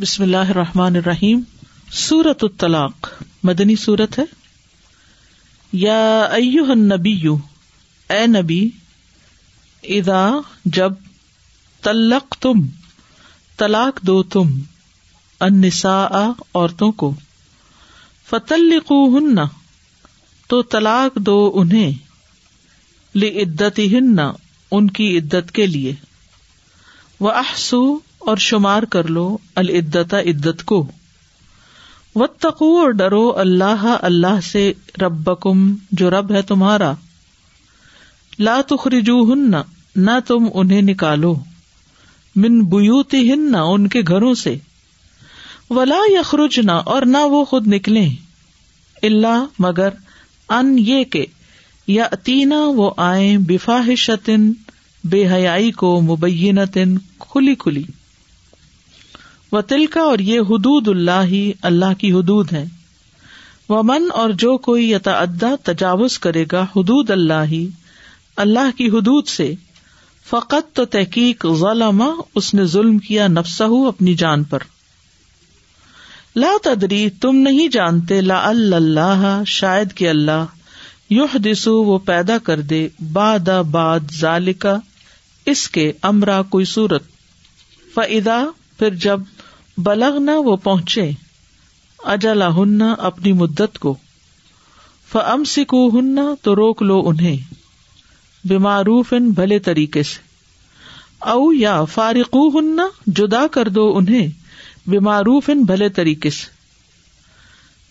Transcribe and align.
بسم 0.00 0.22
اللہ 0.22 0.36
الرحمن 0.36 0.96
الرحیم۔ 0.96 1.40
سورت 1.90 2.44
الطلاق، 2.44 3.22
مدنی 3.42 3.76
سورت 3.76 4.18
ہے۔ 4.18 4.24
یا 5.72 6.20
ایوہ 6.22 6.70
النبی، 6.70 7.22
اے 8.10 8.26
نبی، 8.26 8.70
اذا 9.82 10.30
جب 10.64 10.92
تلق 11.80 12.36
تم 12.40 12.66
طلاق 13.56 14.02
دو 14.02 14.22
تم 14.22 14.60
النساء 15.40 16.42
عورتوں 16.54 16.92
کو 16.92 17.14
فتلقوہن 18.30 19.38
تو 20.48 20.62
طلاق 20.62 21.16
دو 21.16 21.52
انہیں، 21.54 21.92
لعدتہن، 23.14 24.20
ان 24.70 24.90
کی 24.90 25.18
عدت 25.18 25.52
کے 25.52 25.66
لیے۔ 25.66 25.94
وہ 27.20 27.30
احسو 27.30 27.98
اور 28.18 28.36
شمار 28.36 28.82
کر 28.82 29.06
لو 29.06 29.38
العدت 29.54 30.14
عدت 30.14 30.64
کو۔ 30.64 30.86
و 32.14 32.26
تقو 32.26 32.78
اور 32.78 32.90
ڈرو 32.90 33.38
اللہ 33.38 33.96
اللہ 34.02 34.40
سے 34.40 34.72
رب 35.00 35.30
جو 35.92 36.10
رب 36.10 36.32
ہے 36.32 36.42
تمہارا۔ 36.42 36.92
لا 38.38 38.60
تخرجو 38.66 39.32
ہن 39.32 39.50
نہ 39.96 40.10
تم 40.26 40.46
انہیں 40.54 40.82
نکالو۔ 40.82 41.34
من 42.36 42.60
بوتی 42.60 43.32
ہن 43.32 43.52
نہ 43.52 43.56
ان 43.56 43.88
کے 43.88 44.00
گھروں 44.08 44.34
سے۔ 44.34 44.56
ولا 45.70 45.98
یخرج 46.08 46.60
نہ 46.60 46.72
اور 46.72 47.02
نہ 47.02 47.16
وہ 47.16 47.44
خود 47.44 47.66
نکلے 47.66 48.08
اللہ 49.02 49.46
مگر 49.58 49.88
ان 50.48 50.76
یہ 50.78 51.04
کہ 51.04 51.26
یا 51.86 52.04
اتینا 52.12 52.58
وہ 52.58 52.90
آئے 52.96 53.38
بفاحشتن، 53.38 54.52
بے 55.04 55.28
حیائی 55.28 55.70
کو 55.70 56.00
مبینتن، 56.00 56.98
کھلی 56.98 57.54
کھلی۔ 57.54 57.82
و 59.52 59.62
تلکا 59.62 60.00
اور 60.00 60.18
یہ 60.18 60.40
حدود 60.40 60.88
اللہ 60.88 61.22
ہی، 61.24 61.52
اللہ 61.62 61.94
کی 61.98 62.12
حدود 62.12 62.52
ہے 62.52 62.64
وہ 63.68 63.82
من 63.82 64.08
اور 64.12 64.30
جو 64.30 64.58
کوئی 64.58 64.90
یتا 64.90 65.24
تجاوز 65.62 66.18
کرے 66.18 66.44
گا 66.52 66.62
حدود 66.62 67.10
اللہ 67.10 67.44
ہی، 67.44 67.68
اللہ 68.36 68.78
کی 68.78 68.88
حدود 68.88 69.26
سے، 69.26 69.54
فقط 70.28 70.76
تو 70.76 70.84
تحقیق 70.84 71.46
ظلم، 71.54 72.04
اس 72.34 72.54
نے 72.54 72.64
ظلم 72.64 72.98
کیا 72.98 73.28
نفسہ 73.28 73.62
اپنی 73.62 74.14
جان 74.14 74.44
پر۔ 74.44 74.58
لا 76.36 76.52
تدری، 76.64 77.10
تم 77.10 77.36
نہیں 77.36 77.68
جانتے، 77.68 78.20
لا 78.20 78.48
اللہ، 78.48 79.42
شاید 79.46 79.94
کہ 79.94 80.10
اللہ 80.10 80.44
یوح 81.10 81.36
دسو 81.44 81.82
وہ 81.82 81.98
پیدا 81.98 82.38
کر 82.38 82.60
دے۔ 82.60 82.88
باد 83.12 83.48
باد 83.70 84.00
ذالکا، 84.12 84.76
اس 85.46 85.68
کے 85.68 85.92
امرا 86.02 86.42
کوئی 86.42 86.64
صورت۔ 86.64 87.02
فدا 87.94 88.44
پھر 88.78 88.94
جب 88.94 89.20
بلغ 89.78 90.18
نہ 90.18 90.30
وہ 90.30 90.56
پہنچے 90.56 91.10
اجلا 91.98 92.48
ہن 92.54 92.82
اپنی 92.82 93.32
مدت 93.32 93.78
کو 93.78 93.94
فم 95.12 95.44
سکو 95.44 95.88
ہن 95.88 96.18
تو 96.42 96.56
روک 96.56 96.82
لو 96.82 97.02
انہیں 97.06 97.36
بیماروف 98.44 99.12
ان 99.12 99.30
بھلے 99.30 99.58
طریقے 99.58 100.02
سے، 100.02 100.20
او 101.20 101.52
یا 101.52 101.84
فارقو 101.84 102.48
ہن 102.48 102.80
جدا 103.06 103.46
کر 103.46 103.68
دو 103.68 103.96
انہیں 103.96 104.28
بیماروف 104.86 105.50
ان 105.50 105.62
بھلے 105.62 105.88
طریقے 105.88 106.30
سے 106.30 106.46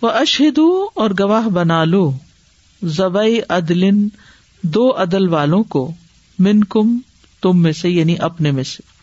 وہ 0.02 0.09
اشہدو 0.09 0.88
اور 0.93 1.09
گواہ 1.19 1.49
بنا 1.49 1.83
لو 1.83 2.11
زبئی 2.81 3.39
عدلن 3.49 4.08
دو 4.61 5.02
عدل 5.02 5.27
والوں 5.27 5.63
کو 5.63 5.91
من 6.39 6.63
کم 6.63 6.97
تم 7.41 7.61
میں 7.61 7.71
سے 7.71 7.89
یعنی 7.89 8.15
اپنے 8.19 8.52
میں 8.52 8.63
سے۔ 8.63 8.97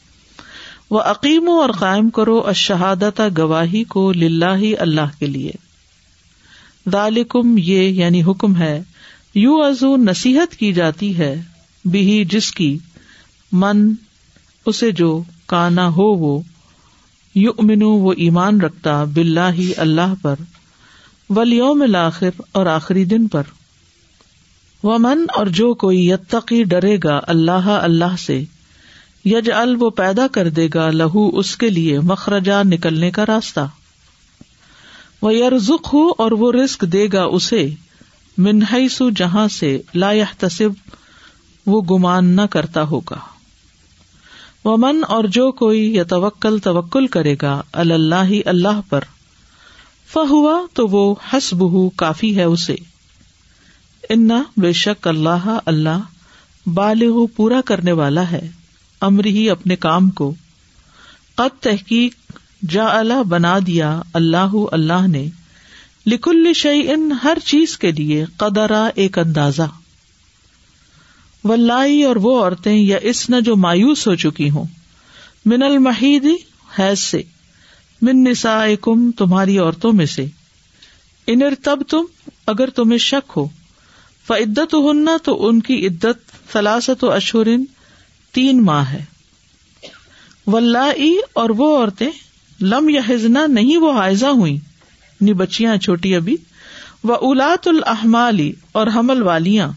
وہ 0.90 1.00
عقیم 1.00 1.48
اور 1.48 1.70
قائم 1.70 2.10
کرو 2.10 2.46
اشہادت 2.46 3.20
گواہی 3.38 3.84
کو 3.84 4.12
للہ 4.12 4.56
ہی 4.56 4.76
اللہ 4.76 5.18
کے 5.18 5.26
لیے۔ 5.26 5.52
دالکم 6.92 7.58
یہ 7.58 7.80
یعنی 7.80 8.22
حکم 8.22 8.56
ہے 8.56 8.82
یو 9.34 9.62
ازو 9.62 9.96
نصیحت 9.96 10.56
کی 10.56 10.72
جاتی 10.72 11.18
ہے 11.18 11.42
بھی 11.84 12.24
جس 12.24 12.50
کی 12.52 12.78
من 13.52 13.94
اسے 14.66 14.90
جو 14.90 15.22
کانا 15.46 15.88
ہو 15.88 16.02
وہ 16.02 16.40
یو 17.34 17.50
امنو 17.58 17.90
وہ 17.90 18.12
ایمان 18.16 18.60
رکھتا 18.60 19.04
بلّہ 19.04 19.52
ہی 19.52 19.72
اللہ 19.76 20.14
پر 20.22 20.34
ولیوم 21.30 21.82
الآخر 21.82 22.30
اور 22.52 22.66
آخری 22.66 23.04
دن 23.04 23.28
پر۔ 23.28 23.42
وہ 24.82 24.98
من 24.98 25.24
اور 25.34 25.46
جو 25.46 25.74
کوئی 25.74 26.10
یتقی 26.10 26.64
ڈرے 26.64 26.96
گا 27.04 27.20
اللہ 27.26 27.68
اللہ 27.82 28.16
سے 28.26 28.44
یج 29.24 29.50
ال 29.50 29.76
وہ 29.78 29.90
پیدا 29.90 30.26
کر 30.28 30.48
دے 30.48 30.68
گا 30.74 30.90
لہو 30.90 31.38
اس 31.38 31.56
کے 31.56 31.70
لیے 31.70 32.00
مخرجا 32.00 32.62
نکلنے 32.62 33.10
کا 33.10 33.26
راستہ۔ 33.26 33.60
وہ 35.22 35.34
یرزق 35.34 35.94
ہو 35.94 36.08
اور 36.18 36.32
وہ 36.32 36.52
رسک 36.52 36.80
دے 36.80 37.08
گا 37.12 37.22
اسے۔ 37.24 37.70
منہسو 38.38 39.10
جہاں 39.10 39.48
سے 39.48 39.82
لا 39.94 40.12
تصب 40.38 40.68
وہ 41.66 41.82
گمان 41.82 42.24
نہ 42.24 42.42
کرتا 42.50 42.82
ہوگا۔ 42.82 43.18
وہ 44.64 44.76
من 44.76 45.00
اور 45.08 45.24
جو 45.24 45.52
کوئی 45.52 45.94
یا 45.94 46.04
توکل 46.04 46.58
توکل 46.58 47.06
کرے 47.06 47.36
گا 47.42 47.62
اللہ 47.72 48.32
اللہ 48.46 48.80
پر۔ 48.88 49.00
فہوا 50.12 50.66
تو 50.72 50.86
وہ 50.86 51.14
حسب 51.32 51.64
کافی 51.96 52.36
ہے 52.36 52.42
اسے۔ 52.42 52.76
انا 54.10 54.42
بے 54.56 54.72
شک 54.72 55.08
اللہ 55.08 55.58
اللہ 55.66 55.98
بالغ 56.66 57.26
پورا 57.36 57.60
کرنے 57.60 57.92
والا 57.92 58.30
ہے۔ 58.30 58.50
امر 59.00 59.24
ہی 59.24 59.50
اپنے 59.50 59.76
کام 59.76 60.10
کو۔ 60.10 60.34
قد 61.34 61.62
تحقیق 61.62 62.14
جا 62.70 62.98
اللہ 62.98 63.22
بنا 63.22 63.58
دیا 63.66 64.02
اللہ 64.12 64.54
اللہ 64.72 65.06
نے۔ 65.06 65.28
لکل 66.06 66.52
شعی 66.54 66.90
ان 66.90 67.12
ہر 67.24 67.38
چیز 67.44 67.78
کے 67.78 67.92
لیے 67.92 68.24
قدرا 68.36 68.88
ایک 68.94 69.18
اندازہ۔ 69.18 69.62
ولائی 71.44 72.02
اور 72.02 72.16
وہ 72.16 72.44
عورتیں 72.44 72.76
یا 72.76 72.98
اس 73.02 73.30
نہ 73.30 73.40
جو 73.40 73.56
مایوس 73.56 74.06
ہو 74.06 74.14
چکی 74.14 74.50
ہوں۔ 74.50 74.64
من 75.44 75.62
المحید 75.62 76.24
حیض 76.78 76.98
سے۔ 76.98 77.22
من 78.02 78.24
نسا 78.24 78.66
کم 78.80 79.10
تمہاری 79.10 79.58
عورتوں 79.58 79.92
میں 79.92 80.06
سے۔ 80.06 80.26
انر 81.26 81.54
تب 81.62 81.78
تم 81.88 82.04
اگر 82.46 82.70
تمہیں 82.70 82.98
شک 82.98 83.32
ہو۔ 83.36 83.48
فعدت 84.26 84.74
ہننا 84.74 85.16
تو 85.22 85.48
ان 85.48 85.60
کی 85.62 85.86
عدت 85.86 86.52
سلاست 86.52 87.04
و 87.04 87.12
اشورن 87.12 87.64
تین 88.34 88.64
ماہ 88.64 88.92
ہے۔ 88.92 89.04
اور 91.32 91.50
وہ 91.50 91.78
عورتیں 91.78 92.10
لم 92.60 92.88
یا 92.88 93.00
ہزنا 93.10 93.46
نہیں 93.46 93.76
وہ 93.76 93.92
حائزہ 93.92 94.26
ہوئی 94.26 94.58
نی 95.20 95.32
بچیاں، 95.32 95.76
چھوٹی 95.76 96.16
ابھی۔ 96.16 96.36
وہ 97.04 97.16
الاط 97.20 97.68
الحمالی 97.68 98.52
اور 98.72 98.86
حمل 98.86 99.22
والیاں۔ 99.22 99.68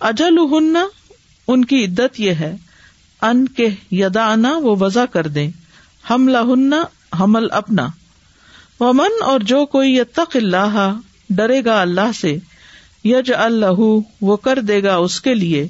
اجل 0.00 0.38
ہننا 0.38 0.86
ان 1.48 1.64
کی 1.64 1.84
عدت 1.84 2.20
یہ 2.20 2.30
ہے۔ 2.30 2.56
ان 3.22 3.48
کے 3.48 3.68
یدا 3.90 4.34
وہ 4.62 4.76
وضع 4.80 5.04
کر 5.04 5.26
دیں۔ 5.26 5.50
حملہ 6.10 6.38
ہننا 6.38 6.82
حمل 7.20 7.50
اپنا۔ 7.50 7.86
وہ 8.80 8.92
من 8.92 9.24
اور 9.24 9.40
جو 9.40 9.66
کوئی 9.66 9.96
یتق 9.96 10.36
اللہ، 10.36 10.98
ڈرے 11.30 11.64
گا 11.64 11.80
اللہ 11.80 12.12
سے۔ 12.20 12.36
یج 13.04 13.32
اللہ 13.38 13.80
وہ 14.20 14.36
کر 14.36 14.58
دے 14.60 14.82
گا 14.82 14.96
اس 14.96 15.20
کے 15.20 15.34
لیے۔ 15.34 15.68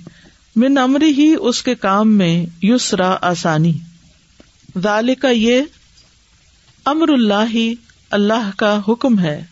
من 0.57 0.79
امری 0.79 1.11
ہی 1.11 1.35
اس 1.41 1.63
کے 1.63 1.75
کام 1.75 2.19
میں 2.19 2.47
یسرا 2.63 3.17
آسانی۔ 3.21 3.73
دال 4.75 5.15
کا 5.15 5.31
یہ 5.31 5.63
امر 6.85 7.09
اللہ 7.09 7.45
ہی 7.55 7.75
اللہ 8.11 8.51
کا 8.57 8.81
حکم 8.89 9.19
ہے۔ 9.19 9.45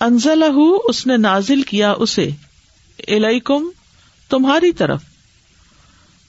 انزل 0.00 0.42
اس 0.84 1.06
نے 1.06 1.16
نازل 1.16 1.62
کیا 1.62 1.92
اسے۔ 1.92 2.30
الیکم، 3.08 3.70
تمہاری 4.28 4.72
طرف۔ 4.72 5.02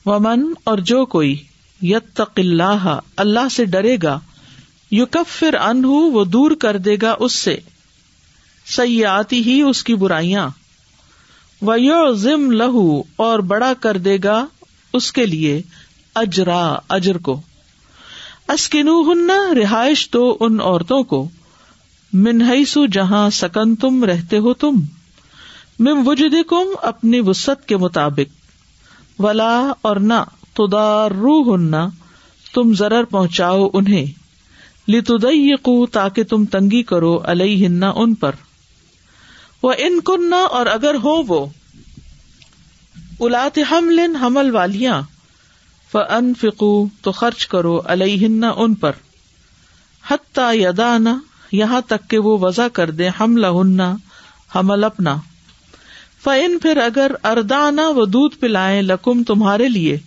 ومن، 0.05 0.53
اور 0.63 0.77
جو 0.77 1.05
کوئی 1.05 1.43
یت 1.81 2.21
اللہ 2.35 2.99
اللہ 3.17 3.49
سے 3.51 3.65
ڈرے 3.65 3.97
گا۔ 4.03 4.19
یو 4.91 5.05
کفر 5.05 5.53
ان 5.53 5.85
وہ 5.85 6.23
دور 6.23 6.51
کر 6.51 6.77
دے 6.77 6.97
گا 7.01 7.15
اس 7.19 7.33
سے۔ 7.33 7.59
سیاتی 8.65 9.39
ہی 9.39 9.61
اس 9.61 9.83
کی 9.83 9.95
برائیاں۔ 9.95 10.49
ضم 12.13 12.51
لہو 12.51 13.03
اور 13.15 13.39
بڑا 13.39 13.73
کر 13.79 13.97
دے 13.97 14.17
گا 14.23 14.45
اس 14.93 15.11
کے 15.11 15.25
لیے 15.25 15.61
اجرا، 16.15 16.79
اجر 16.89 17.17
کو۔ 17.17 17.41
اسکن 18.49 18.87
ہننا 18.87 19.53
رہائش 19.55 20.09
دو 20.13 20.37
ان 20.39 20.61
عورتوں 20.61 21.03
کو۔ 21.03 21.29
منہسو 22.13 22.85
جہاں 22.85 23.29
سکن 23.29 23.75
تم 23.75 24.03
رہتے 24.03 24.37
ہو 24.37 24.53
تم۔ 24.53 24.75
مم 25.79 26.07
وجد 26.07 26.35
کم 26.47 26.67
اپنی 26.81 27.19
وسط 27.19 27.65
کے 27.65 27.77
مطابق۔ 27.77 29.21
ولا، 29.21 29.71
اور 29.81 29.95
نہ 29.95 30.23
تدار 30.53 31.11
رو 31.11 31.57
تم 32.53 32.73
ضرر 32.73 33.03
پہنچاؤ 33.03 33.69
انہیں۔ 33.73 34.05
لتدئی 34.91 35.55
تاکہ 35.91 36.23
تم 36.23 36.45
تنگی 36.45 36.83
کرو 36.83 37.19
الئی 37.23 37.65
ہننا 37.65 37.91
ان 37.95 38.15
پر۔ 38.15 38.31
وہ 39.63 39.73
ان 39.77 39.99
کننا 40.01 40.37
اور 40.37 40.65
اگر 40.65 40.95
ہو 40.95 41.23
وہ 41.23 41.45
الاط 43.19 43.59
حمل 43.71 44.15
حمل 44.21 44.55
والیاں 44.55 45.01
ان 45.93 46.33
فکو 46.33 46.87
تو 47.01 47.11
خرچ 47.11 47.47
کرو 47.47 47.81
الہن 47.85 48.43
ان 48.57 48.73
پر۔ 48.73 48.91
حتیٰ 50.07 50.55
یدانا 50.55 51.19
یہاں 51.51 51.81
تک 51.81 52.09
کہ 52.09 52.17
وہ 52.17 52.37
وضع 52.41 52.67
کر 52.67 52.91
دے 52.91 53.07
ہم 53.07 53.37
لہنا 53.37 53.95
حمل 54.55 54.83
اپنا۔ 54.83 55.15
فن 56.23 56.59
پھر 56.61 56.77
اگر 56.77 57.11
اردانا 57.23 57.89
و 57.89 58.05
دودھ 58.05 58.35
پلائے 58.35 58.81
لکم 58.81 59.23
تمہارے 59.23 59.67
لیے 59.67 59.99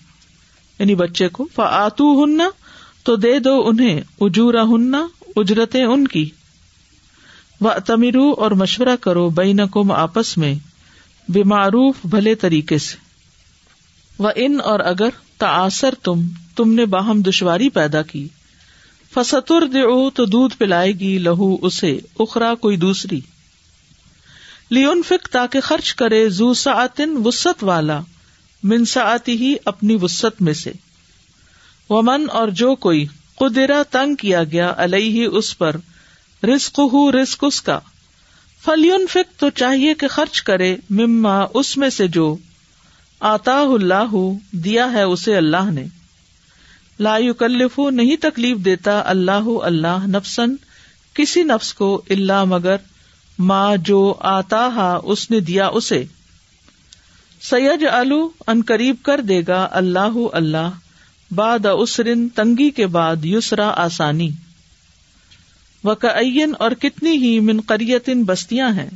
یعنی 0.78 0.94
بچے 0.94 1.28
کو 1.28 1.48
فاتو 1.54 2.24
ہننا 2.24 2.48
تو 3.02 3.16
دے 3.16 3.38
دو 3.38 3.62
انہیں 3.66 4.00
اجورا 4.20 4.62
ہننا 4.62 5.06
اجرتیں 5.36 5.84
ان 5.84 6.08
کی۔ 6.08 6.30
و 7.60 7.72
تمیرو 7.86 8.34
اور 8.38 8.50
مشورہ 8.50 8.96
کرو 9.00 9.28
بین 9.28 9.60
کم 9.72 9.92
آپس 9.92 10.38
میں 10.38 10.54
بے 11.28 11.42
معروف 11.42 11.94
بھلے 12.04 12.34
طریقے 12.34 12.78
سے۔ 12.78 12.96
و 14.22 14.28
ان 14.36 14.60
اور 14.64 14.80
اگر 14.80 15.08
تاثر 15.38 15.94
تم 16.02 16.20
تم 16.56 16.72
نے 16.72 16.86
باہم 16.86 17.22
دشواری 17.22 17.68
پیدا 17.68 18.02
کی۔ 18.02 18.28
فستر 19.14 19.66
دو 19.66 20.10
تو 20.10 20.24
دودھ 20.24 20.56
پلائے 20.56 20.92
گی، 20.92 21.18
لہو 21.18 21.66
اسے، 21.66 21.98
اخرا 22.18 22.54
کوئی 22.54 22.76
دوسری۔ 22.76 23.20
لیون 24.70 25.02
فک 25.08 25.28
تاکہ 25.28 25.60
خرچ 25.60 25.94
کرے 25.94 26.28
زو 26.28 26.54
ساطن 26.54 27.22
وسط 27.24 27.64
والا، 27.64 28.00
من 28.62 28.84
آتی 28.94 29.32
ہی 29.32 29.54
اپنی 29.64 29.96
وسط 30.02 30.42
میں 30.42 30.52
سے۔ 30.52 30.72
ومن 31.90 32.26
اور 32.32 32.48
جو 32.48 32.74
کوئی 32.74 33.06
قدرا 33.36 33.82
تنگ 33.90 34.14
کیا 34.14 34.44
گیا 34.44 34.74
الح 34.76 35.28
اس 35.32 35.58
پر 35.58 35.76
رسک 36.42 36.80
ہُ 36.92 37.14
رسک 37.14 37.44
اس 37.44 37.62
کا۔ 37.62 37.78
فلیون 38.64 39.06
فک 39.10 39.40
تو 39.40 39.50
چاہیے 39.50 39.94
کہ 39.94 40.08
خرچ 40.08 40.42
کرے، 40.42 40.76
مما، 40.90 41.44
اس 41.54 41.76
میں 41.76 41.90
سے 41.90 42.08
جو 42.08 42.36
آتا 43.20 43.60
اللہ 43.60 44.32
دیا 44.52 44.92
ہے، 44.92 45.02
اسے 45.02 45.36
اللہ 45.36 45.70
نے۔ 45.70 45.84
لا 47.00 47.18
کلف 47.38 47.78
نہیں 47.78 48.16
تکلیف 48.16 48.56
دیتا 48.56 49.02
اللہ 49.04 49.48
اللہ 49.62 50.06
نفسن 50.06 50.54
کسی 51.14 51.42
نفس 51.42 51.74
کو 51.74 52.02
اللہ 52.10 52.44
مگر 52.44 52.76
ماں 53.38 53.76
جو 53.76 54.14
آتا 54.20 54.66
ہا 54.66 55.00
اس 55.04 55.30
نے 55.30 55.40
دیا 55.40 55.66
اسے۔ 55.66 56.04
سید 57.42 57.86
آلو 57.86 58.28
ان 58.46 58.62
قریب 58.66 58.96
کر 59.02 59.20
دے 59.20 59.40
گا 59.48 59.68
اللہ 59.70 60.16
اللہ 60.32 60.70
باد 61.30 61.66
اسرن 61.66 62.28
تنگی 62.28 62.70
کے 62.70 62.86
بعد 62.86 63.24
یسرا، 63.24 63.68
آسانی۔ 63.68 64.30
وکعین 65.84 66.54
اور 66.58 66.70
کتنی 66.70 67.10
ہی 67.10 67.40
من 67.40 67.60
قریتن 67.60 68.22
بستیاں 68.22 68.68
ہیں۔ 68.68 68.90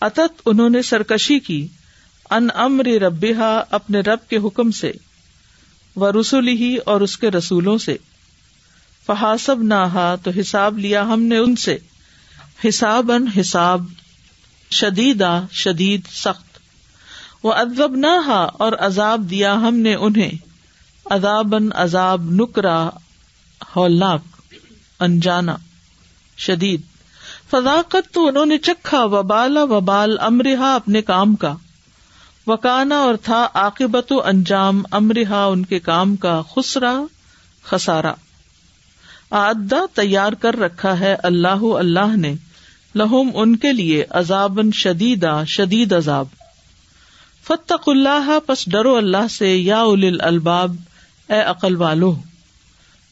اتت 0.00 0.42
انہوں 0.46 0.70
نے 0.70 0.82
سرکشی 0.82 1.38
کی۔ 1.38 1.66
ان 2.30 2.48
امر 2.54 2.84
ربا 2.84 3.62
اپنے 3.70 4.00
رب 4.00 4.18
کے 4.28 4.36
حکم 4.36 4.70
سے۔ 4.70 4.92
و 5.96 6.20
رسول 6.20 6.48
ہی 6.48 6.76
اور 6.76 7.00
اس 7.00 7.18
کے 7.18 7.30
رسولوں 7.30 7.78
سے۔ 7.78 7.96
فحاسب 9.06 9.62
نہ 9.62 10.14
تو 10.22 10.30
حساب 10.40 10.78
لیا 10.78 11.02
ہم 11.02 11.22
نے 11.22 11.38
ان 11.38 11.56
سے۔ 11.56 11.78
حساب 12.68 13.12
ان 13.12 13.26
حساب 13.40 13.84
شدید 14.70 15.22
شدید، 15.50 16.00
سخت۔ 16.06 16.58
وہ 17.42 17.52
ادب 17.52 17.96
نہ 17.96 18.46
اور 18.52 18.72
عذاب 18.72 19.30
دیا 19.30 19.54
ہم 19.54 19.76
نے 19.76 19.94
انہیں۔ 19.94 20.30
اداب 21.04 21.54
ان 21.54 21.68
عذاب 21.74 22.30
نکرا، 22.30 22.88
ہولناک، 23.76 24.20
انجانا۔ 25.00 25.56
شدید۔ 26.38 26.80
فضاقت 27.50 28.14
تو 28.14 28.26
انہوں 28.26 28.46
نے 28.46 28.58
چکھا، 28.58 29.04
وبال 29.04 29.56
وبال 29.56 30.16
امرحا 30.20 30.74
اپنے 30.74 31.02
کام 31.02 31.36
کا۔ 31.36 31.54
وکانا 32.46 32.98
اور 32.98 33.14
تھا 33.14 33.48
عاقبت 33.54 34.12
و 34.12 34.26
انجام 34.26 34.82
امرحا 34.90 35.44
ان 35.44 35.64
کے 35.64 35.78
کام 35.78 36.16
کا 36.16 36.42
خسرا 36.54 37.00
خسارا 37.62 38.14
آدا 39.30 39.76
تیار 39.94 40.32
کر 40.32 40.56
رکھا 40.56 41.00
ہے 41.00 41.16
اللہ 41.22 41.62
اللہ 41.62 42.16
نے۔ 42.16 42.34
لہم 42.94 43.30
ان 43.34 43.56
کے 43.56 43.72
لیے 43.72 44.04
عذاب 44.10 44.60
شدید 44.74 45.24
شدید 45.46 45.92
عذاب۔ 45.92 46.26
فتق 47.44 47.88
اللہ، 47.88 48.38
پس 48.46 48.70
ڈرو 48.70 48.96
اللہ 48.96 49.28
سے، 49.30 49.56
یا 49.56 49.78
اول 49.78 50.20
الباب 50.20 50.76
اے 51.28 51.40
عقل 51.40 51.76
والو۔ 51.76 52.14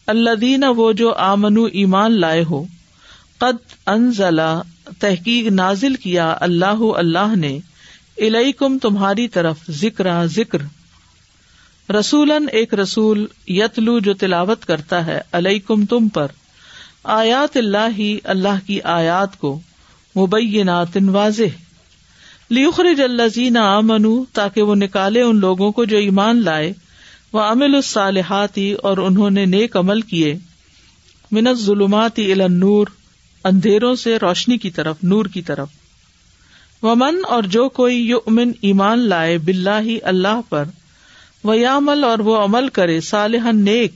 اللہ 0.06 0.34
دینا 0.34 0.70
وہ 0.70 0.93
جو 0.93 1.14
آمن 1.14 1.58
ایمان 1.73 2.20
لائے 2.20 2.44
ہو۔ 2.50 2.64
قد 3.38 3.75
انزلا 3.87 4.61
تحقیق 4.99 5.53
نازل 5.53 5.94
کیا 5.94 6.37
اللہ 6.41 6.83
اللہ 6.97 7.37
نے 7.37 7.59
کم 8.53 8.79
تمہاری 8.79 9.29
طرف 9.29 9.56
ذکر 9.71 10.27
ذکر۔ 10.27 10.59
رسول 11.93 12.33
ایک 12.53 12.75
رسول 12.75 13.27
یتلو 13.49 13.99
جو 13.99 14.15
تلاوت 14.15 14.65
کرتا 14.65 15.06
ہے 15.06 15.21
علیہ 15.33 15.59
کم 15.67 15.87
تم 15.87 16.09
پر۔ 16.09 16.27
آیات 17.05 17.56
اللہ 17.56 17.88
ہی 17.99 18.19
اللہ 18.25 18.67
کی 18.67 18.81
آیات 18.81 19.38
کو 19.38 19.61
مبینات 20.17 20.97
واضح۔ 21.09 21.62
لیخرج 22.50 23.00
الزین 23.00 23.56
آمنو 23.56 24.25
تاکہ 24.33 24.62
وہ 24.62 24.75
نکالے 24.75 25.23
ان 25.23 25.37
لوگوں 25.37 25.73
کو 25.73 25.85
جو 25.85 25.97
ایمان 25.97 26.44
لائے۔ 26.44 26.73
وہ 27.33 27.41
امل 27.41 27.75
الصالحاتی 27.75 28.73
اور 28.73 28.99
انہوں 28.99 29.31
نے 29.31 29.44
نیک 29.44 29.77
عمل 29.77 30.00
کیے۔ 30.00 30.38
منت 31.33 31.59
ظلماتی 31.59 32.35
نور 32.35 32.87
اندھیروں 33.44 33.94
سے 33.94 34.17
روشنی 34.17 34.59
کی 34.59 34.71
طرف، 34.71 34.97
نور 35.03 35.27
کی 35.27 35.43
طرف۔ 35.43 35.69
ومن 36.83 37.17
اور 37.29 37.43
جو 37.43 37.69
کوئی 37.69 37.97
یو 37.97 38.19
امن 38.27 38.53
ایمان 38.61 38.99
لائے 38.99 39.38
بلا 39.38 39.81
ہی 39.81 39.99
اللہ 40.03 40.41
پر 40.49 40.65
وہ 41.44 41.59
یامل 41.59 42.05
اور 42.05 42.19
وہ 42.19 42.44
عمل 42.44 42.69
کرے 42.69 43.00
صالح 43.00 43.50
نیک 43.53 43.94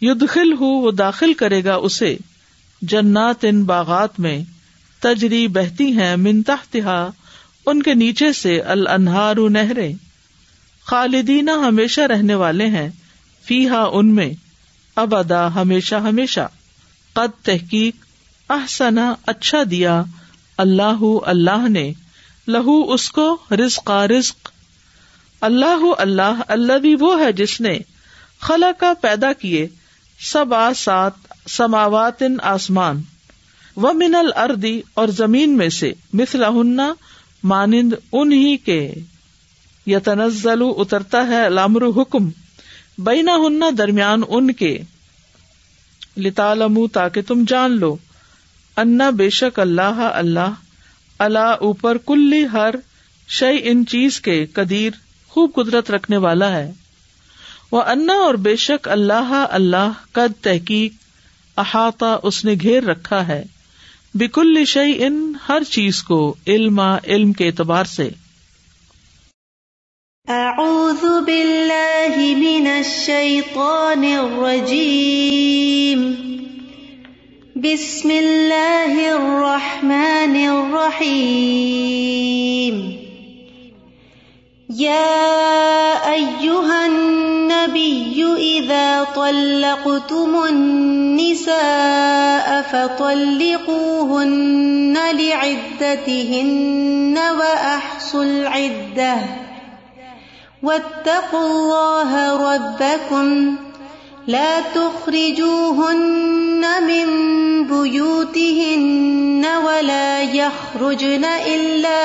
یدخل 0.00 0.52
ہو 0.52 0.66
وہ 0.66 0.90
داخل 0.90 1.34
کرے 1.34 1.64
گا 1.64 1.74
اسے۔ 1.74 2.16
جنات 2.82 3.44
ان 3.48 3.64
باغات 3.64 4.20
میں 4.20 4.44
تجری 4.98 5.48
بہتی 5.48 5.92
ہیں 5.92 6.16
منتہا 6.16 7.10
ان 7.66 7.82
کے 7.82 7.94
نیچے 7.94 8.32
سے 8.32 8.60
الانہار 8.60 9.36
نہریں۔ 9.50 9.92
خالدینہ 10.84 11.50
ہمیشہ 11.50 12.00
رہنے 12.00 12.34
والے 12.34 12.66
ہیں 12.66 12.90
فی 13.44 13.68
ہا 13.68 13.88
ان 13.92 14.14
میں 14.14 14.30
اب 14.96 15.14
ادا 15.14 15.54
ہمیشہ 15.54 15.94
ہمیشہ۔ 15.94 16.48
قد 17.12 17.44
تحقیق 17.44 17.94
احسنا 18.48 19.14
اچھا 19.26 19.58
دیا 19.70 20.02
اللہ 20.56 21.02
اللہ 21.22 21.68
نے۔ 21.68 21.92
لہو 22.48 22.92
اس 22.92 23.10
کو 23.10 23.36
رزق 23.50 23.90
رزق۔ 23.90 24.48
اللہ 25.40 25.92
اللہ 25.98 26.40
اللہ 26.48 26.78
بھی 26.78 26.96
وہ 27.00 27.20
ہے 27.20 27.32
جس 27.32 27.60
نے 27.60 27.78
خلا 28.40 28.72
کا 28.78 28.92
پیدا 29.00 29.32
کیے۔ 29.32 29.68
سب 30.20 30.54
آ 30.54 30.72
سات 30.72 31.12
سماوات 31.48 32.22
آسمان۔ 32.42 33.02
و 33.76 33.92
من 33.92 34.14
الردی 34.14 34.82
اور 34.94 35.08
زمین 35.08 35.56
میں 35.56 35.68
سے 35.68 35.92
مثلا 36.12 36.50
مانند 37.44 37.92
انہیں 38.12 38.66
کے۔ 38.66 38.94
یا 39.86 39.98
تنزل 39.98 40.62
اترتا 40.76 41.26
ہے 41.26 41.50
لامر 41.50 41.82
حکم۔ 41.82 42.28
بینا 42.98 43.36
ہننا 43.36 43.66
درمیان 43.78 44.22
ان 44.28 44.52
کے۔ 44.52 44.78
لتالم 46.16 46.86
تاکہ 46.86 47.22
تم 47.22 47.44
جان 47.48 47.78
لو۔ 47.78 47.96
انا 48.78 49.10
بے 49.10 49.30
شک 49.30 49.60
اللہ 49.60 50.10
اللہ 50.14 50.50
اللہ 51.18 51.38
اوپر 51.38 51.98
کل 51.98 52.46
ہر 52.52 52.74
شعی 53.28 53.58
ان 53.62 53.86
چیز 53.86 54.20
کے 54.20 54.46
قدیر 54.46 54.90
خوب 55.28 55.54
قدرت 55.54 55.90
رکھنے 55.90 56.16
والا 56.16 56.50
ہے۔ 56.50 56.72
وہ 57.72 57.82
انا 57.82 58.12
اور 58.12 58.34
بے 58.34 58.56
شک 58.56 58.88
اللہ 58.88 59.46
اللہ، 59.50 59.92
قد 60.12 60.42
تحقیق، 60.42 60.92
احاطہ 61.56 62.20
اس 62.22 62.44
نے 62.44 62.54
گھیر 62.60 62.82
رکھا 62.82 63.28
ہے۔ 63.28 63.44
بکل 64.14 64.64
شعی 64.64 65.04
ان 65.04 65.32
ہر 65.48 65.64
چیز 65.64 66.02
کو 66.02 66.34
علم 66.46 66.80
علم 66.80 67.32
کے 67.32 67.46
اعتبار 67.46 67.84
سے۔ 67.84 68.10
اعوذ 70.28 71.04
باللہ 71.26 72.18
من 72.18 72.66
الشیطان 72.66 74.04
الرجیم۔ 74.18 76.27
بسم 77.62 78.08
اللہ 78.08 78.98
الرحمن 79.12 80.34
الرحیم 80.48 82.76
یا 84.68 86.04
ایوہا 86.04 86.84
النبی 86.84 88.22
اذا 88.38 89.04
طلقتم 89.14 90.38
النساء 90.42 91.56
فطلقوهن 92.70 94.98
لعدتهن 95.12 97.18
وأحصوا 97.38 98.24
العدة. 98.24 99.16
واتقوا 100.62 101.40
الله 101.40 102.54
ربكم 102.54 103.56
لا 104.28 104.60
تخرجوهن 104.60 106.64
من 106.86 107.06
بيوتهن 107.66 109.46
ولا 109.64 110.22
يخرجن 110.22 111.24
إلا 111.24 112.00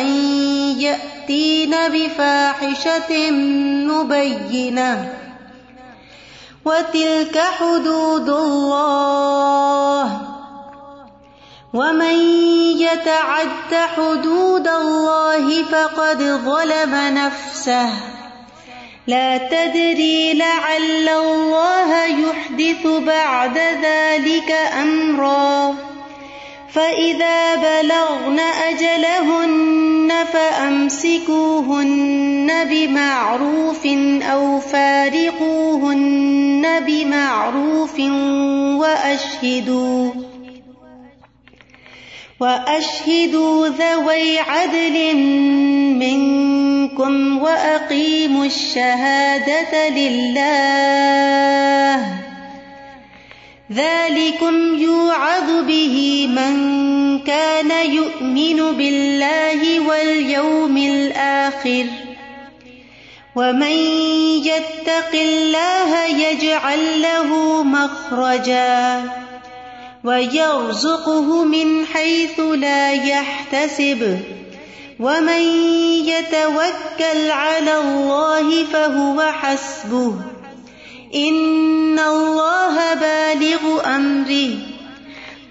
أن 0.00 0.06
يأتين 0.80 1.76
بفاحشة 1.88 3.30
مبينة. 3.88 5.12
وتلك 6.64 7.38
حدود 7.38 8.28
الله. 8.28 10.20
ومن 11.74 12.18
يتعد 12.78 13.74
حدود 13.96 14.68
الله 14.68 15.62
فقد 15.62 16.22
ظلم 16.22 16.94
نفسه. 16.94 18.21
لا 19.06 19.38
تدري 19.38 20.34
لعل 20.34 21.08
الله 21.08 22.04
يحدث 22.04 22.86
بعد 22.86 23.58
ذلك 23.58 24.52
أمرا. 24.82 25.74
فإذا 26.74 27.54
بلغن 27.54 28.40
أجلهن 28.40 30.12
فأمسكوهن 30.32 31.84
بمعروف 32.64 33.86
أو 34.22 34.60
فارقوهن 34.60 35.20
بمعروف 36.86 38.00
وأشهدوا. 38.80 40.11
وأشهدوا 42.42 43.68
ذوي 43.68 44.38
عدل 44.38 45.16
منكم 45.96 47.38
وأقيموا 47.38 48.44
الشهادة 48.44 49.88
لله 49.88 50.36
ذلكم 53.72 54.74
يوعظ 54.78 55.64
به 55.66 56.26
من 56.36 56.54
كان 57.18 57.70
يؤمن 57.92 58.56
بالله 58.76 59.80
واليوم 59.80 60.76
الآخر 60.76 61.86
ومن 63.36 63.76
يتق 64.44 65.14
الله 65.14 66.04
يجعل 66.04 67.02
له 67.02 67.62
مخرجا 67.62 69.21
ويرزقه 70.04 71.44
من 71.44 71.86
حيث 71.86 72.40
لا 72.40 72.92
يحتسب 72.92 74.18
ومن 75.00 75.42
يتوكل 76.06 77.30
على 77.30 77.78
الله 77.78 78.64
فهو 78.64 79.22
حسبه 79.22 80.14
ان 81.14 81.98
الله 81.98 82.94
بالغ 82.94 83.94
امره 83.96 84.50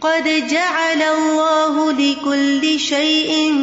قد 0.02 0.48
جعل 0.50 1.02
الله 1.02 1.92
لكل 1.92 2.80
شيء 2.80 3.56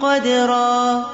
قدرا 0.00 1.10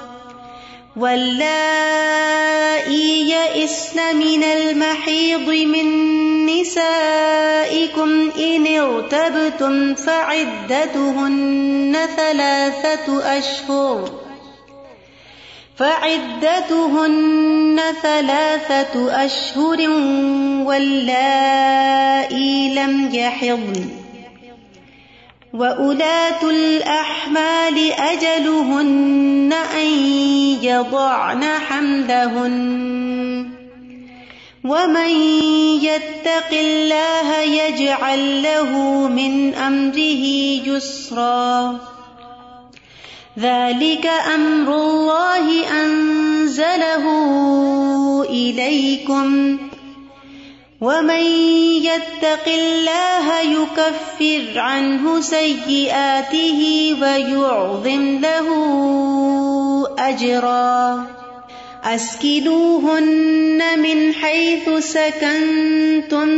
واللائي 0.99 2.91
يئسن 3.31 4.17
من 4.17 4.43
المحيض 4.43 5.49
من 5.49 5.87
نسائكم 6.47 8.31
إن 8.39 8.67
ارتبتم 8.67 9.95
فعدتهن 9.95 11.97
ثلاثة 12.17 13.39
أشهر 13.39 14.11
فعدتهن 15.77 17.81
ثلاثة 18.03 19.25
أشهر 19.25 19.91
واللائي 20.67 22.75
لم 22.75 23.15
يحضن 23.15 23.89
وأولاة 25.55 26.51
الأحمال 26.51 27.93
أجلهن 27.93 29.53
أن 29.53 29.89
يضعن 30.69 31.45
حمدهن. 31.45 33.49
ومن 34.65 35.09
يتق 35.83 36.51
الله 36.53 37.41
يجعل 37.41 38.43
له 38.43 38.71
من 39.09 39.55
أمره 39.55 40.25
يسرا. 40.69 41.79
ذلك 43.39 44.11
أمر 44.35 44.75
الله 44.75 45.67
أنزله 45.85 47.05
إليكم. 48.31 49.59
ومن 50.81 51.23
يتق 51.83 52.47
الله 52.47 53.41
يكفر 53.41 54.61
عنه 54.61 55.21
سيئاته 55.21 56.61
ويعظم 57.03 58.19
له 58.23 58.49
أجرا 59.99 61.07
أسكنوهن 61.85 63.63
من 63.79 64.15
حيث 64.15 64.71
سكنتم 64.79 66.29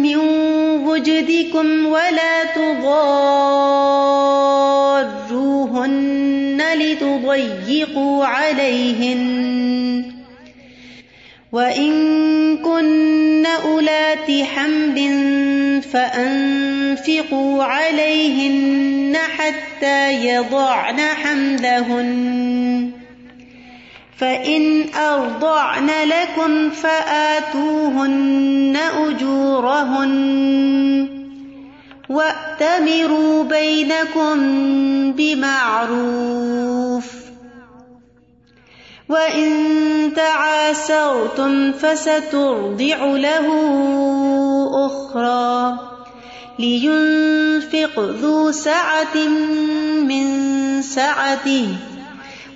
من 0.00 0.16
وجدكم 0.86 1.86
ولا 1.86 2.44
تضاروهن 2.56 2.96
لتضيقوا 6.74 8.24
عليهن 8.24 9.46
وإن 11.52 12.56
كن 12.58 13.25
أولات 13.64 14.30
حمل 14.56 14.96
فأنفقوا 15.92 17.64
عليهن 17.64 19.16
حتى 19.38 20.26
يضعن 20.26 21.00
حملهن 21.00 22.90
فإن 24.18 24.94
أرضعن 24.94 25.86
لكم 25.86 26.70
فآتوهن 26.70 28.76
أجورهن 28.76 30.36
وأتمروا 32.08 33.44
بينكم 33.44 34.36
بمعروف 35.12 37.25
وإن 39.08 39.50
تعاسرتم 40.16 41.72
فسترضع 41.72 43.04
له 43.06 43.46
أخرى 44.86 45.78
لينفق 46.58 48.00
ذو 48.00 48.52
سعة 48.52 49.16
من 50.08 50.26
سعته 50.82 51.68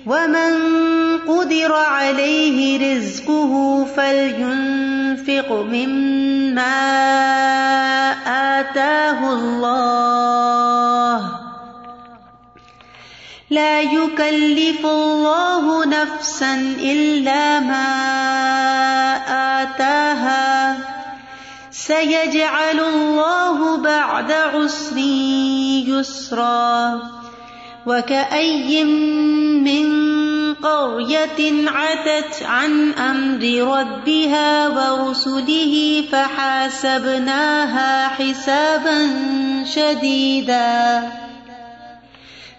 ومن 0.05 0.53
قدر 1.27 1.73
عليه 1.73 2.95
رزقه 2.97 3.85
فلينفق 3.95 5.51
مما 5.51 6.81
آتاه 8.59 9.33
الله 9.33 9.90
لا 13.51 13.81
يكلف 13.81 14.85
الله 14.85 15.85
نفسا 15.85 16.55
إلا 16.79 17.59
ما 17.59 17.87
آتاها. 19.61 20.77
سيجعل 21.71 22.79
الله 22.79 23.77
بعد 23.77 24.31
عسر 24.31 24.97
يسرا. 25.87 27.01
وكأي 27.85 28.83
من 28.83 29.85
قرية 30.53 31.69
عتت 31.69 32.43
عن 32.43 32.91
أمر 32.93 33.43
ربها 33.79 34.67
ورسله 34.67 36.03
فحاسبناها 36.11 38.07
حسابا 38.07 39.09
شديدا. 39.65 41.03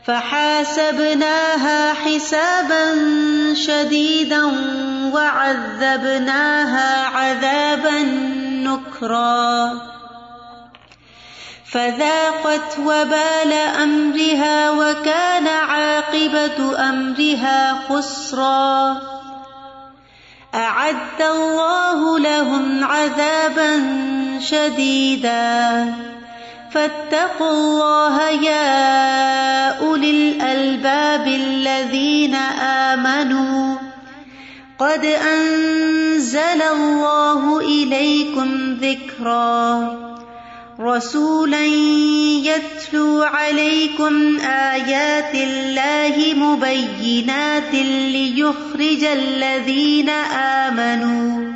فحاسبناها 0.07 1.95
حسابا 1.95 2.95
شديدا 3.55 4.45
وعذبناها 5.15 7.07
عذابا 7.07 8.01
نكرا. 8.67 9.73
فذاقت 11.73 12.79
وبال 12.79 13.53
أمرها 13.83 14.71
وكان 14.71 15.49
عاقبة 15.49 16.89
أمرها 16.89 17.79
خسرا. 17.89 19.03
أعد 20.55 21.21
الله 21.21 22.19
لهم 22.19 22.85
عذابا 22.85 23.73
شديدا. 24.41 25.95
فاتقوا 26.75 27.51
الله 27.51 28.31
يا 28.31 29.32
أولي 30.03 30.11
الألباب 30.11 31.27
الذين 31.27 32.35
آمنوا 32.95 33.77
قد 34.79 35.05
أنزل 35.05 36.63
الله 36.63 37.61
إليكم 37.61 38.79
ذكرا 38.83 39.93
رسولا 40.81 41.65
يتلو 42.47 43.23
عليكم 43.23 44.41
آيات 44.41 45.35
الله 45.35 46.35
مبينات 46.35 47.75
ليخرج 47.75 49.05
الذين 49.05 50.09
آمنوا 50.69 51.52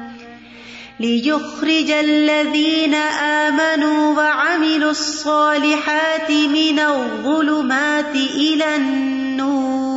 ليخرج 1.01 1.91
الذين 1.91 2.95
آمنوا 3.45 4.17
وعملوا 4.17 4.91
الصالحات 4.91 6.31
من 6.31 6.79
الظلمات 6.79 8.15
إلى 8.15 8.77
النور. 8.77 9.97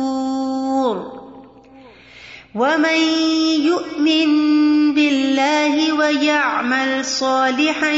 ومن 2.54 3.00
يؤمن 3.62 4.94
بالله 4.94 5.92
ويعمل 5.92 7.04
صالحا 7.04 7.92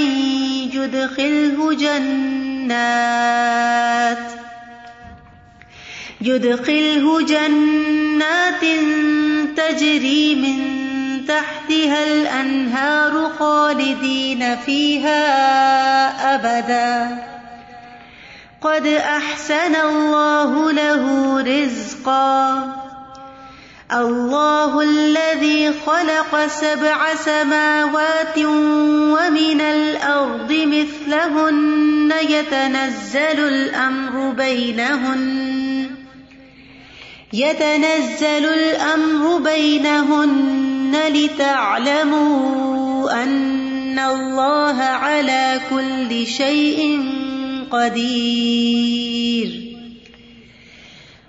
يدخله 0.74 1.72
جنات 1.72 3.12
يدخله 6.20 7.20
جنات 7.22 8.64
تجري 9.56 10.34
من 10.34 10.71
تحتها 11.28 12.04
الأنهار 12.04 13.30
خالدين 13.38 14.56
فيها 14.56 15.24
أبدا. 16.34 17.18
قد 18.62 18.86
أحسن 18.86 19.74
الله 19.74 20.72
له 20.72 21.36
رزقا. 21.40 22.72
الله 23.92 24.80
الذي 24.80 25.72
خلق 25.86 26.46
سبع 26.46 27.14
سماوات 27.14 28.38
ومن 28.38 29.60
الأرض 29.60 30.52
مثلهن 30.52 32.12
يتنزل 32.28 33.38
الأمر 33.48 34.30
بينهن. 34.30 35.90
يتنزل 37.32 38.44
الأمر 38.44 39.38
بينهن. 39.38 40.61
لتعلموا 40.94 42.42
أن 43.22 43.98
الله 43.98 44.82
على 44.82 45.60
كل 45.70 46.26
شيء 46.26 47.00
قدير. 47.70 49.48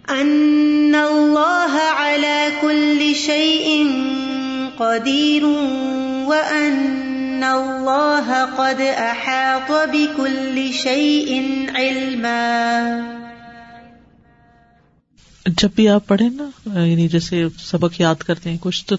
أن 0.10 0.96
الله 0.96 1.74
على 1.98 2.52
كل 2.62 3.16
شيء 3.16 3.88
قدير 4.78 5.46
وأن 6.26 7.44
الله 7.44 8.46
قد 8.46 8.82
أحاط 8.82 9.72
بكل 9.72 10.74
شيء 10.74 11.30
علما. 11.76 13.10
جب 15.46 15.70
بھی 15.76 15.88
آپ 15.90 16.08
پڑھیں 16.08 16.30
نا 16.30 16.46
یعنی 16.86 17.08
جیسے 17.08 17.44
سبق 17.60 18.02
یاد 18.02 18.16
کرتے 18.16 18.50
ہیں، 18.50 18.58
کچھ 18.62 18.86
تو 18.86 18.96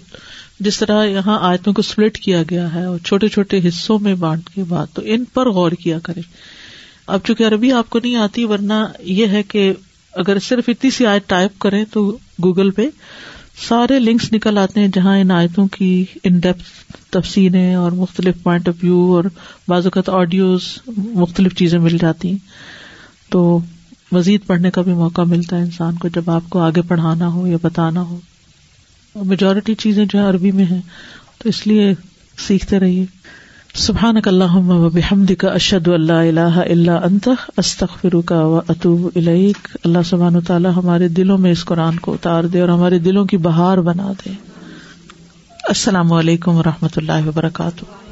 جس 0.61 0.79
طرح 0.79 1.05
یہاں 1.05 1.39
آیتوں 1.43 1.73
کو 1.73 1.83
سپلٹ 1.83 2.19
کیا 2.19 2.43
گیا 2.51 2.75
ہے 2.75 2.85
اور 2.85 2.99
چھوٹے 2.99 3.29
چھوٹے 3.29 3.61
حصوں 3.69 3.99
میں 3.99 4.15
بانٹ 4.15 4.51
کے 4.55 4.65
بعد 4.65 4.87
تو 4.95 5.03
ان 5.05 5.25
پر 5.25 5.51
غور 5.51 5.73
کیا 5.73 5.99
کرے 5.99 6.21
اب 7.07 7.21
چونکہ 7.25 7.47
عربی 7.47 7.73
آپ 7.73 7.91
کو 7.91 7.99
نہیں 8.05 8.17
آتی، 8.17 8.45
ورنہ 8.45 8.73
یہ 9.01 9.27
ہے 9.27 9.43
کہ 9.43 9.73
اگر 10.13 10.39
صرف 10.39 10.65
اتنی 10.69 10.91
سی 10.91 11.07
آیت 11.07 11.29
ٹائپ 11.29 11.59
کریں 11.59 11.85
تو 11.93 12.17
گوگل 12.43 12.71
پہ 12.71 12.89
سارے 13.69 13.99
لنکس 13.99 14.33
نکل 14.33 14.59
آتے 14.59 14.81
ہیں 14.81 14.89
جہاں 14.89 15.19
ان 15.19 15.31
آیتوں 15.31 15.67
کی 15.67 16.05
ان 16.25 16.39
ڈیپتھ 16.39 16.97
تفصیلیں 17.11 17.75
اور 17.75 17.93
مختلف 17.93 18.35
پوائنٹ 18.43 18.69
آف 18.69 18.75
ویو 18.83 19.15
اور 19.17 19.25
بعض 19.69 19.87
اوقات 19.87 20.09
آڈیوز 20.09 20.63
مختلف 20.97 21.55
چیزیں 21.55 21.79
مل 21.79 21.99
جاتی 21.99 22.31
ہیں۔ 22.31 22.39
تو 23.31 23.59
مزید 24.13 24.47
پڑھنے 24.47 24.71
کا 24.71 24.83
بھی 24.83 24.93
موقع 24.93 25.23
ملتا 25.23 25.57
ہے 25.57 25.63
انسان 25.63 25.97
کو 25.97 26.09
جب 26.09 26.31
آپ 26.31 26.43
کو 26.49 26.59
آگے 26.59 26.83
پڑھانا 26.83 27.29
ہو 27.29 27.47
یا 27.47 27.57
بتانا 27.63 28.03
ہو۔ 28.03 28.21
میجورٹی 29.23 29.75
چیزیں 29.75 30.05
جو 30.05 30.19
ہے 30.19 30.25
عربی 30.25 30.53
میں 30.53 30.65
ہیں، 30.65 30.81
تو 31.39 31.49
اس 31.49 31.67
لیے 31.67 31.95
سیکھتے 32.39 32.81
رہیے۔ 32.81 33.07
سبحان 33.75 34.17
اللہ 34.27 35.35
کا 35.39 35.49
اشد 35.49 35.89
اللہ 35.89 36.13
اللہ 36.13 36.59
اللہ 36.71 36.91
انت 36.91 37.29
استخر 37.57 38.21
کا 38.21 38.47
و 38.47 38.61
اطوب 38.69 39.09
علیق 39.17 39.77
اللہ 39.85 39.99
سبحان 40.05 40.41
تعالیٰ 40.41 40.71
ہمارے 40.77 41.09
دلوں 41.09 41.39
میں 41.39 41.51
اس 41.51 41.65
قرآن 41.65 41.99
کو 41.99 42.13
اتار 42.13 42.45
دے 42.45 42.61
اور 42.61 42.69
ہمارے 42.69 42.99
دلوں 42.99 43.25
کی 43.25 43.37
بہار 43.37 43.79
بنا 43.79 44.13
دے۔ 44.27 44.33
السلام 45.69 46.13
علیکم 46.13 46.55
و 46.55 46.63
رحمۃ 46.63 46.89
اللہ 46.97 47.27
وبرکاتہ۔ 47.27 48.04